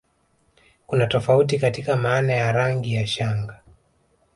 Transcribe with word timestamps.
Kuna 0.87 1.07
tofauti 1.07 1.59
katika 1.59 1.95
maana 1.95 2.33
ya 2.33 2.51
rangi 2.51 2.93
ya 2.93 3.07
shanga 3.07 3.59